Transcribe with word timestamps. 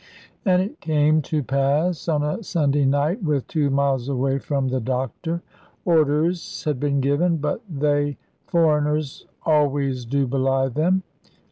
And 0.45 0.63
it 0.63 0.79
came 0.81 1.21
to 1.29 1.43
pass 1.43 2.07
on 2.07 2.23
a 2.23 2.41
Sunday 2.41 2.85
night, 2.85 3.21
with 3.21 3.45
two 3.47 3.69
miles 3.69 4.09
away 4.09 4.39
from 4.39 4.69
the 4.69 4.79
doctor. 4.79 5.43
Orders 5.85 6.63
had 6.63 6.79
been 6.79 7.01
given; 7.01 7.37
but 7.37 7.61
they 7.69 8.17
foreigners 8.47 9.27
always 9.45 10.05
do 10.05 10.25
belie 10.25 10.69
them. 10.69 11.03